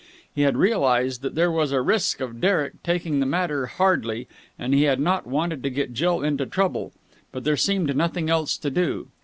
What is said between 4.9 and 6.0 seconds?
not wanted to get